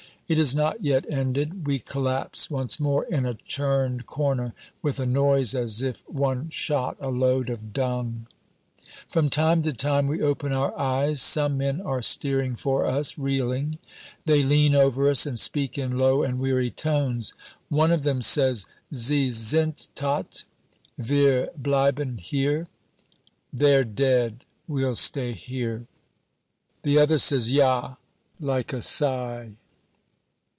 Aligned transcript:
It 0.27 0.39
is 0.39 0.55
not 0.55 0.81
yet 0.81 1.05
ended. 1.11 1.67
We 1.67 1.79
collapse 1.79 2.49
once 2.49 2.79
more 2.79 3.03
in 3.07 3.25
a 3.25 3.33
churned 3.33 4.05
corner, 4.05 4.53
with 4.81 4.97
a 4.97 5.05
noise 5.05 5.53
as 5.53 5.81
if 5.81 6.07
one 6.07 6.49
shot 6.49 6.95
a 7.01 7.09
load 7.09 7.49
of 7.49 7.73
dung. 7.73 8.27
From 9.09 9.29
time 9.29 9.61
to 9.63 9.73
time 9.73 10.07
we 10.07 10.21
open 10.21 10.53
our 10.53 10.73
eyes. 10.79 11.21
Some 11.21 11.57
men 11.57 11.81
are 11.81 12.01
steering 12.01 12.55
for 12.55 12.85
us, 12.85 13.17
reeling. 13.17 13.75
They 14.25 14.41
lean 14.41 14.73
over 14.73 15.09
us 15.09 15.25
and 15.25 15.37
speak 15.37 15.77
in 15.77 15.97
low 15.99 16.23
and 16.23 16.39
weary 16.39 16.71
tones. 16.71 17.33
One 17.67 17.91
of 17.91 18.03
them 18.03 18.21
says, 18.21 18.65
"Sie 18.89 19.33
sind 19.33 19.85
todt. 19.95 20.45
Wir 20.97 21.49
bleiben 21.61 22.19
hier." 22.19 22.67
(They're 23.51 23.83
dead. 23.83 24.45
We'll 24.65 24.95
stay 24.95 25.33
here.) 25.33 25.87
The 26.83 26.99
other 26.99 27.17
says, 27.17 27.51
"Ja," 27.51 27.95
like 28.39 28.71
a 28.71 28.81
sigh. 28.81 29.57